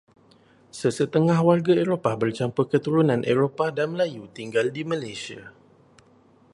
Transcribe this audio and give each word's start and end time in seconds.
Sesetengah 0.79 1.39
warga 1.49 1.73
Eropah 1.83 2.15
bercampur 2.21 2.65
keturunan 2.73 3.21
Eropah 3.33 3.69
dan 3.77 3.87
Melayu 3.93 4.23
tinggal 4.37 4.65
di 4.75 4.81
Malaysia. 4.91 5.41